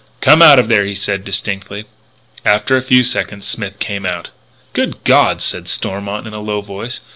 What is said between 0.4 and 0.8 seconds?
out of